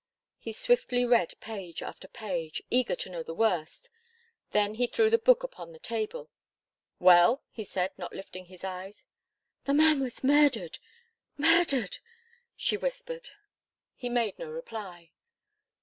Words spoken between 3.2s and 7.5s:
the worst. Then he threw the book upon the table. "Well?"